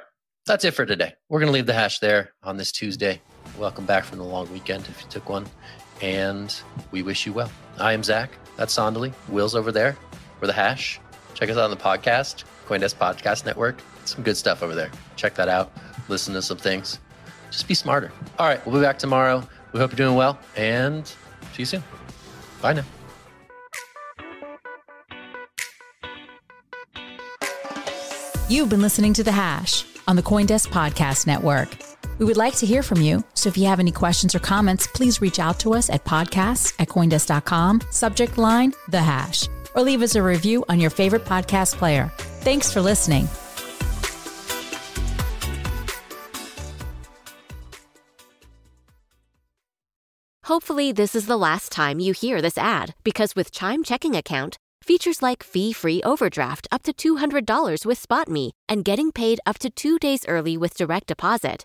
that's 0.46 0.64
it 0.64 0.72
for 0.72 0.86
today. 0.86 1.14
We're 1.28 1.40
going 1.40 1.48
to 1.48 1.54
leave 1.54 1.66
the 1.66 1.72
hash 1.72 1.98
there 1.98 2.32
on 2.42 2.56
this 2.56 2.72
Tuesday. 2.72 3.20
Welcome 3.58 3.86
back 3.86 4.04
from 4.04 4.18
the 4.18 4.24
long 4.24 4.50
weekend 4.52 4.86
if 4.88 5.02
you 5.02 5.08
took 5.08 5.28
one, 5.28 5.46
and 6.00 6.54
we 6.90 7.02
wish 7.02 7.26
you 7.26 7.32
well. 7.32 7.50
I 7.78 7.92
am 7.92 8.02
Zach. 8.02 8.30
That's 8.56 8.76
Sandali. 8.76 9.12
Will's 9.28 9.54
over 9.54 9.72
there. 9.72 9.96
We're 10.40 10.46
the 10.46 10.52
hash. 10.52 11.00
Check 11.34 11.50
us 11.50 11.56
out 11.56 11.64
on 11.64 11.70
the 11.70 11.76
podcast, 11.76 12.44
Coindesk 12.66 12.96
Podcast 12.96 13.44
Network. 13.46 13.80
Some 14.04 14.22
good 14.22 14.36
stuff 14.36 14.62
over 14.62 14.74
there. 14.74 14.90
Check 15.16 15.34
that 15.34 15.48
out. 15.48 15.72
Listen 16.08 16.34
to 16.34 16.42
some 16.42 16.58
things 16.58 16.98
just 17.52 17.68
be 17.68 17.74
smarter. 17.74 18.10
All 18.38 18.48
right, 18.48 18.64
we'll 18.66 18.74
be 18.74 18.82
back 18.82 18.98
tomorrow. 18.98 19.46
We 19.72 19.78
hope 19.78 19.92
you're 19.92 19.96
doing 19.96 20.16
well 20.16 20.38
and 20.56 21.06
see 21.06 21.16
you 21.58 21.64
soon. 21.66 21.84
Bye 22.60 22.72
now. 22.72 22.84
You've 28.48 28.68
been 28.68 28.82
listening 28.82 29.14
to 29.14 29.22
The 29.22 29.32
Hash 29.32 29.84
on 30.06 30.16
the 30.16 30.22
Coindesk 30.22 30.68
Podcast 30.68 31.26
Network. 31.26 31.91
We 32.18 32.24
would 32.24 32.36
like 32.36 32.54
to 32.56 32.66
hear 32.66 32.82
from 32.82 33.00
you. 33.00 33.24
So 33.34 33.48
if 33.48 33.56
you 33.56 33.66
have 33.66 33.80
any 33.80 33.92
questions 33.92 34.34
or 34.34 34.38
comments, 34.38 34.86
please 34.86 35.20
reach 35.20 35.38
out 35.38 35.58
to 35.60 35.74
us 35.74 35.90
at 35.90 36.04
podcasts 36.04 36.74
at 36.78 36.88
Coindesk.com, 36.88 37.82
subject 37.90 38.38
line 38.38 38.72
The 38.88 39.00
Hash, 39.00 39.48
or 39.74 39.82
leave 39.82 40.02
us 40.02 40.14
a 40.14 40.22
review 40.22 40.64
on 40.68 40.80
your 40.80 40.90
favorite 40.90 41.24
podcast 41.24 41.74
player. 41.74 42.10
Thanks 42.42 42.72
for 42.72 42.80
listening. 42.80 43.28
Hopefully, 50.46 50.92
this 50.92 51.14
is 51.14 51.26
the 51.26 51.38
last 51.38 51.70
time 51.72 52.00
you 52.00 52.12
hear 52.12 52.42
this 52.42 52.58
ad 52.58 52.94
because 53.04 53.34
with 53.36 53.52
Chime 53.52 53.82
Checking 53.82 54.14
Account, 54.16 54.56
features 54.82 55.22
like 55.22 55.42
fee 55.42 55.72
free 55.72 56.02
overdraft 56.02 56.66
up 56.70 56.82
to 56.82 56.92
$200 56.92 57.86
with 57.86 58.06
SpotMe 58.06 58.50
and 58.68 58.84
getting 58.84 59.12
paid 59.12 59.40
up 59.46 59.58
to 59.60 59.70
two 59.70 59.98
days 59.98 60.26
early 60.26 60.56
with 60.56 60.76
direct 60.76 61.06
deposit, 61.06 61.64